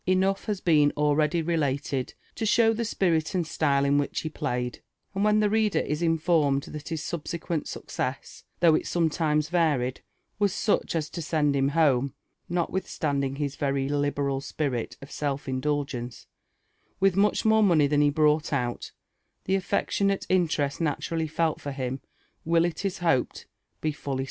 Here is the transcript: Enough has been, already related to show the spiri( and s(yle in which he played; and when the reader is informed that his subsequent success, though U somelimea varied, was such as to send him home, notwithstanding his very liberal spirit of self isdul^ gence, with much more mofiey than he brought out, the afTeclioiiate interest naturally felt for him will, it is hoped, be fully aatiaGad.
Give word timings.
Enough 0.07 0.45
has 0.45 0.61
been, 0.61 0.91
already 0.97 1.43
related 1.43 2.15
to 2.33 2.43
show 2.43 2.73
the 2.73 2.81
spiri( 2.81 3.35
and 3.35 3.45
s(yle 3.45 3.85
in 3.85 3.99
which 3.99 4.21
he 4.21 4.29
played; 4.29 4.81
and 5.13 5.23
when 5.23 5.41
the 5.41 5.49
reader 5.49 5.77
is 5.77 6.01
informed 6.01 6.63
that 6.63 6.87
his 6.89 7.03
subsequent 7.03 7.67
success, 7.67 8.43
though 8.61 8.73
U 8.73 8.81
somelimea 8.81 9.47
varied, 9.47 10.01
was 10.39 10.53
such 10.55 10.95
as 10.95 11.07
to 11.11 11.21
send 11.21 11.55
him 11.55 11.67
home, 11.69 12.15
notwithstanding 12.49 13.35
his 13.35 13.55
very 13.57 13.87
liberal 13.87 14.41
spirit 14.41 14.97
of 15.03 15.11
self 15.11 15.45
isdul^ 15.45 15.85
gence, 15.85 16.25
with 16.99 17.15
much 17.15 17.45
more 17.45 17.61
mofiey 17.61 17.87
than 17.87 18.01
he 18.01 18.09
brought 18.09 18.51
out, 18.51 18.93
the 19.45 19.53
afTeclioiiate 19.53 20.25
interest 20.29 20.81
naturally 20.81 21.27
felt 21.27 21.61
for 21.61 21.71
him 21.73 22.01
will, 22.43 22.65
it 22.65 22.83
is 22.83 22.97
hoped, 23.05 23.45
be 23.81 23.91
fully 23.91 24.15
aatiaGad. 24.15 24.19